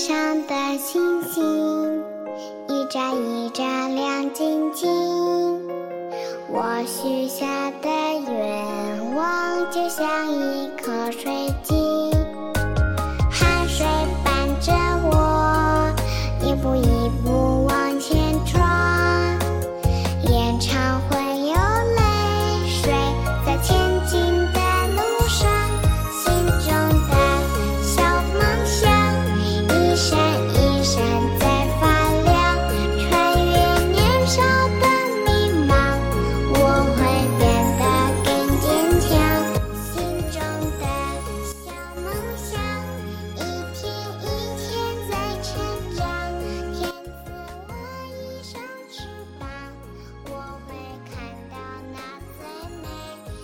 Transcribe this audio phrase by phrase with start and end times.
[0.00, 2.02] 天上的星星
[2.68, 4.88] 一眨一眨亮晶晶。
[6.48, 7.88] 我许下的
[8.26, 11.49] 愿望就像一颗水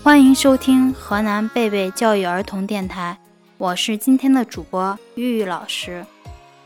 [0.07, 3.19] 欢迎收听河南贝贝教育儿童电台，
[3.59, 6.07] 我是今天的主播玉玉老师。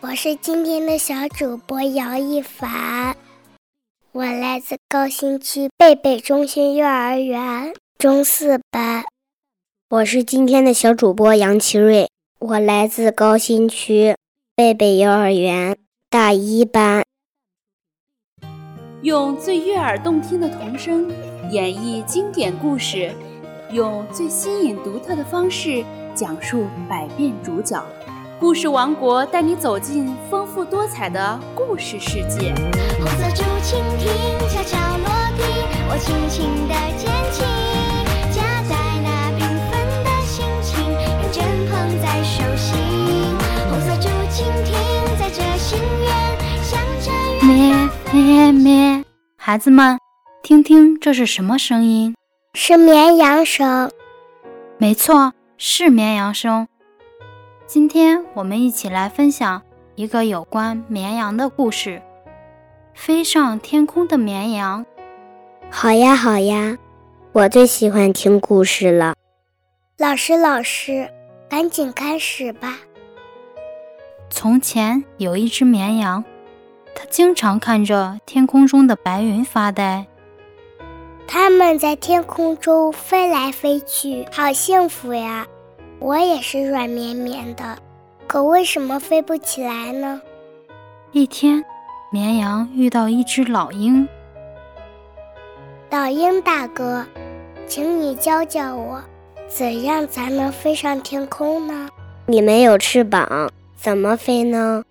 [0.02, 3.16] 我是今天的小主播姚一凡，
[4.12, 9.05] 我来自高新区贝贝中心幼儿园中四班。
[9.88, 12.10] 我是今天的小主播杨奇瑞，
[12.41, 14.14] 我来自高新区
[14.54, 15.78] 贝贝幼儿园
[16.10, 17.02] 大一班。
[19.00, 21.10] 用最悦耳动听的童声
[21.50, 23.14] 演绎经典故事，
[23.72, 27.82] 用最新颖独特的方式讲述百变主角。
[28.38, 32.54] 故事王国带你走进丰富多彩的故事世界。
[32.98, 34.08] 红色竹蜻蜓
[34.48, 35.44] 悄悄落地，
[35.88, 37.42] 我轻轻地捡起，
[38.32, 39.70] 夹在那缤纷
[40.04, 42.70] 的心情，认真捧在手心。
[43.68, 44.68] 红色竹蜻蜓
[45.18, 46.08] 载着心愿，
[46.62, 47.12] 向着
[47.46, 49.04] 远咩咩咩，
[49.36, 49.98] 孩子们，
[50.42, 52.14] 听听这是什么声音？
[52.53, 53.88] 是绵羊声。
[54.77, 56.66] 没错，是绵羊声。
[57.65, 59.62] 今天我们一起来分享
[59.94, 62.03] 一个有关绵羊的故事——
[62.93, 64.84] 飞上天空的绵羊。
[65.71, 66.77] 好呀，好呀，
[67.31, 69.15] 我最喜欢听故事了。
[69.97, 71.09] 老师，老师，
[71.49, 72.78] 赶紧开始吧。
[74.28, 76.25] 从前有一只绵羊，
[76.97, 80.06] 它经常看着天空中的白云发呆。
[81.32, 85.46] 它们在天空中飞来飞去，好幸福呀！
[86.00, 87.78] 我也是软绵绵的，
[88.26, 90.20] 可为什么飞不起来呢？
[91.12, 91.64] 一天，
[92.10, 94.08] 绵羊遇到一只老鹰。
[95.91, 97.06] 老鹰大哥，
[97.68, 99.00] 请你教教我，
[99.47, 101.88] 怎样才能飞上天空呢？
[102.26, 104.82] 你没有翅膀，怎么飞呢？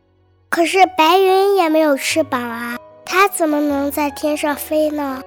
[0.48, 5.22] 可是白云也没有翅膀啊，它怎么能在天上飞呢？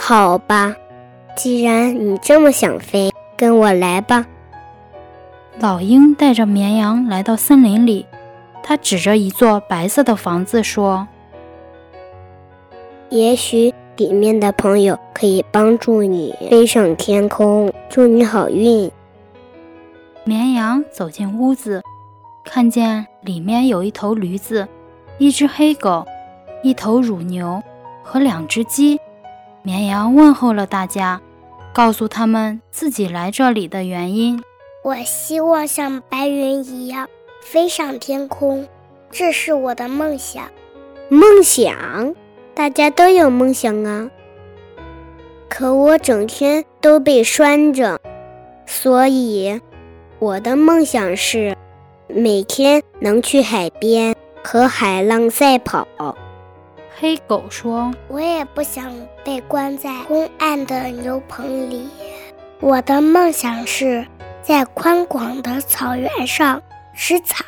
[0.00, 0.74] 好吧，
[1.36, 4.26] 既然你这么想飞，跟我来吧。
[5.60, 8.06] 老鹰带着绵羊来到森林里，
[8.62, 11.06] 它指着一座白色的房子说
[13.10, 18.90] ：“也许里面的朋友可以帮助你飞上天空，祝你好运。”
[20.24, 21.82] 绵羊走进屋子，
[22.44, 24.66] 看见里面有一头驴子、
[25.18, 26.06] 一只黑狗、
[26.62, 27.62] 一头乳牛
[28.02, 28.98] 和两只鸡。
[29.68, 31.20] 绵羊问候了大家，
[31.74, 34.42] 告诉他们自己来这里的原因。
[34.82, 37.06] 我希望像白云一样
[37.42, 38.66] 飞上天空，
[39.10, 40.42] 这是我的梦想。
[41.10, 42.14] 梦想，
[42.54, 44.10] 大家都有梦想啊。
[45.50, 48.00] 可我整天都被拴着，
[48.64, 49.60] 所以
[50.18, 51.54] 我的梦想是
[52.06, 55.86] 每天能去海边和海浪赛跑。
[57.00, 58.92] 黑狗说：“我也不想
[59.24, 61.88] 被关在昏暗的牛棚里，
[62.60, 64.06] 我的梦想是。”
[64.40, 66.62] 在宽广的草原上
[66.94, 67.44] 吃草，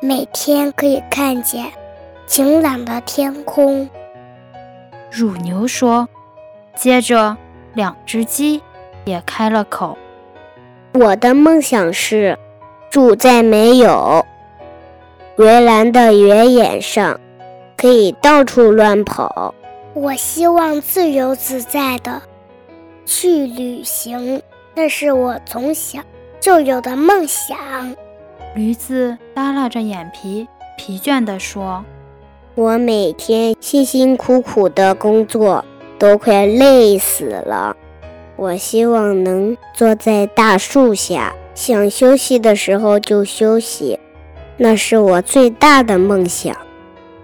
[0.00, 1.72] 每天可以看见
[2.24, 3.90] 晴朗的天空。
[5.10, 6.08] 乳牛说。
[6.76, 7.36] 接着，
[7.74, 8.62] 两只鸡
[9.04, 9.98] 也开了口
[10.94, 12.38] ：“我的梦想是
[12.90, 14.24] 住在没有
[15.34, 17.18] 围栏的原野上，
[17.80, 19.54] 可以到处乱跑。
[19.94, 22.20] 我希望自由自在的
[23.06, 24.42] 去旅行，
[24.74, 26.00] 那是我从小。”
[26.40, 27.56] 就有的梦想。
[28.54, 30.48] 驴子耷拉着眼皮，
[30.78, 31.84] 疲倦地说
[32.56, 35.62] ：“我每天辛辛苦苦的工作，
[35.98, 37.76] 都快累死了。
[38.36, 44.00] 我希望能坐在大树下，想休息的时候就休息，
[44.56, 46.56] 那是我最大的梦想。”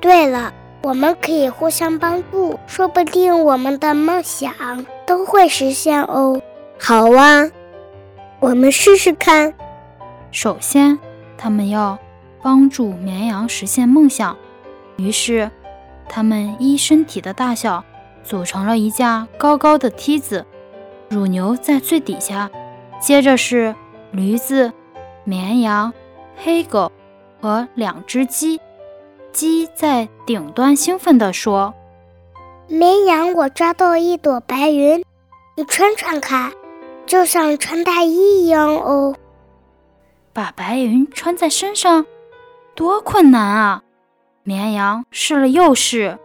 [0.06, 0.54] 对了，
[0.84, 4.54] 我们可以互相帮助，说不定我们的梦想
[5.04, 6.40] 都会实现哦。
[6.78, 7.50] 好啊。
[8.38, 9.52] 我们试试看。
[10.30, 10.96] 首先，
[11.36, 11.98] 他们要
[12.40, 14.36] 帮助绵羊实现梦想。
[14.96, 15.50] 于是，
[16.08, 17.82] 它们依身体的大小
[18.22, 20.46] 组成了一架高高的梯子，
[21.08, 22.48] 乳牛在最底下，
[23.00, 23.74] 接着是
[24.12, 24.72] 驴子、
[25.24, 25.92] 绵羊、
[26.36, 26.92] 黑狗
[27.40, 28.60] 和两只鸡。
[29.36, 31.74] 鸡在顶端兴奋地说
[32.68, 35.04] ：“绵羊，我抓到一朵白云，
[35.56, 36.50] 你穿穿看，
[37.04, 39.14] 就像穿大衣一样哦。”
[40.32, 42.06] 把白云穿在身上，
[42.74, 43.82] 多困难啊！
[44.42, 46.18] 绵羊试了又试。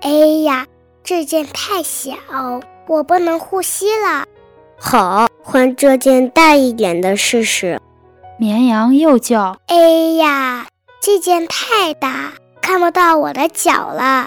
[0.00, 0.10] 哎
[0.42, 0.66] 呀，
[1.04, 2.14] 这件太小，
[2.88, 4.26] 我不能呼吸了。
[4.76, 7.80] 好，换这件大一点的试试。
[8.40, 9.76] 绵羊又叫：“哎
[10.16, 10.66] 呀！”
[11.00, 14.26] 这件太大，看不到我的脚了。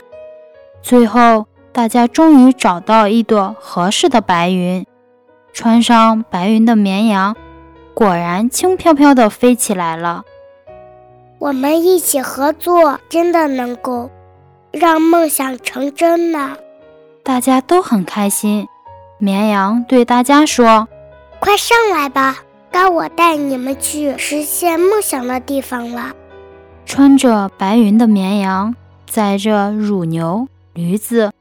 [0.81, 4.86] 最后，大家终于找到一朵合适的白云。
[5.51, 7.36] 穿上白云的绵羊，
[7.94, 10.24] 果然轻飘飘地飞起来了。
[11.38, 14.10] 我们一起合作，真的能够
[14.72, 16.56] 让梦想成真呢。
[17.24, 18.68] 大家都很开心。
[19.18, 20.88] 绵羊对大家说
[21.42, 22.38] ：“快上来吧，
[22.72, 26.13] 该我带你们去实现梦想的地方了。”
[26.89, 28.75] 穿着白云的绵羊
[29.06, 31.31] 载着乳牛、驴子、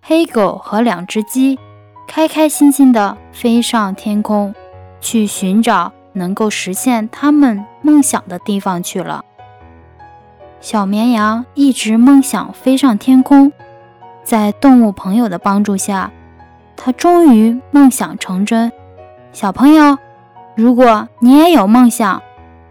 [0.00, 1.58] 黑狗和两只鸡，
[2.06, 4.54] 开开心心地飞上天空，
[4.98, 9.26] 去寻找能够实现他们梦想的地方去了。
[10.62, 13.52] 小绵羊一直梦想飞上天空，
[14.24, 16.10] 在动物朋友的帮助下，
[16.78, 18.72] 它终于梦想成真。
[19.34, 19.98] 小朋友，
[20.56, 22.22] 如果你也有梦想，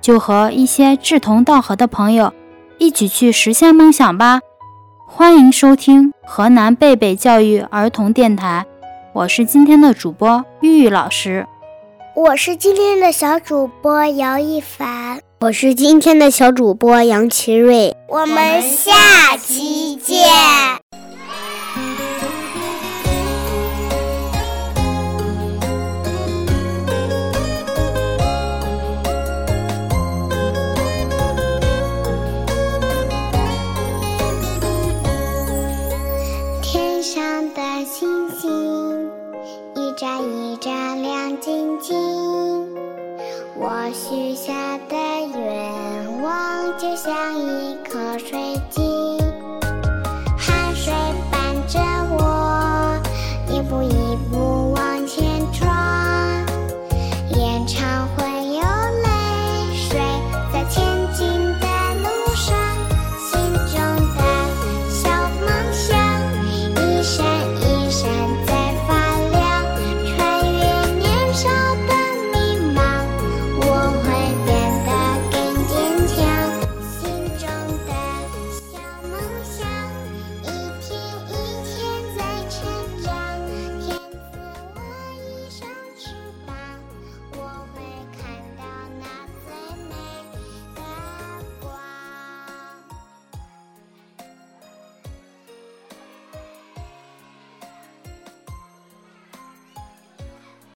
[0.07, 2.31] 就和一些志同道合的朋友
[2.77, 4.39] 一起去实现梦想吧！
[5.05, 8.65] 欢迎收听河南贝贝教育儿童电台，
[9.11, 11.45] 我是今天的主播玉玉老师，
[12.15, 20.25] 我是今天的小主播姚一凡，我是今天的小主播杨奇瑞，我们下期见。
[37.77, 39.11] 小星星，
[39.75, 41.95] 一眨一眨亮晶晶，
[43.55, 44.95] 我许下的
[45.37, 47.86] 愿望就像一个。